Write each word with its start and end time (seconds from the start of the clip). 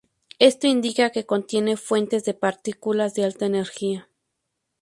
Esto 0.39 0.65
indica 0.65 1.11
que 1.11 1.27
contienen 1.27 1.77
fuentes 1.77 2.25
de 2.25 2.33
partículas 2.33 3.13
de 3.13 3.23
alta 3.23 3.45
energía. 3.45 4.09